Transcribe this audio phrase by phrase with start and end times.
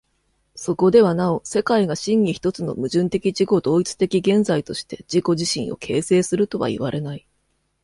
[0.55, 7.27] そこではなお世界が真に一つの矛盾的自己同一的現在として自己自身を形成するとはいわれない。